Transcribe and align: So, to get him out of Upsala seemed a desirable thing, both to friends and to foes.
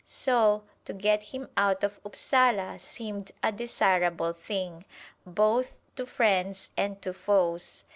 So, 0.07 0.63
to 0.85 0.93
get 0.93 1.21
him 1.21 1.47
out 1.55 1.83
of 1.83 1.99
Upsala 2.03 2.79
seemed 2.79 3.31
a 3.43 3.51
desirable 3.51 4.33
thing, 4.33 4.83
both 5.27 5.77
to 5.95 6.07
friends 6.07 6.71
and 6.75 6.99
to 7.03 7.13
foes. 7.13 7.83